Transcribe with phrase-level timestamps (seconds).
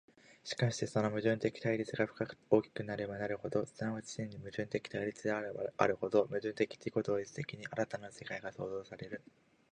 [0.43, 9.21] しかしてその矛盾的対立が深く大なればなるほど、即ち真に矛盾的対立であればあるほど、矛盾的自己同一的に新たなる世界が創造せられる。